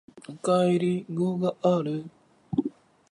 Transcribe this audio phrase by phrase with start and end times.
[0.27, 2.09] 赤いりんごがある